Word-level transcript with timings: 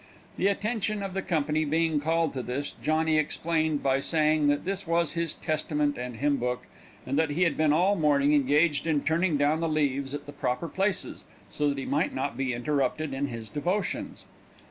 The 0.35 0.47
attention 0.47 1.03
of 1.03 1.13
the 1.13 1.21
company 1.21 1.63
being 1.63 1.99
called 1.99 2.33
to 2.33 2.41
this, 2.41 2.73
Johnny 2.81 3.19
explained 3.19 3.83
by 3.83 3.99
saying 3.99 4.47
that 4.47 4.67
it 4.67 4.87
was 4.87 5.13
his 5.13 5.35
Testament 5.35 5.95
and 5.95 6.15
hymn 6.15 6.37
book, 6.37 6.63
and 7.05 7.19
that 7.19 7.29
he 7.29 7.43
had 7.43 7.55
been 7.55 7.71
all 7.71 7.93
the 7.93 8.01
morning 8.01 8.33
engaged 8.33 8.87
in 8.87 9.01
turning 9.01 9.37
down 9.37 9.59
the 9.59 9.69
leaves 9.69 10.15
at 10.15 10.25
the 10.25 10.31
proper 10.33 10.67
places, 10.67 11.25
so 11.51 11.69
that 11.69 11.77
he 11.77 11.85
might 11.85 12.15
not 12.15 12.35
be 12.35 12.51
interrupted 12.51 13.13
in 13.13 13.27
his 13.27 13.47
devotions. 13.47 14.25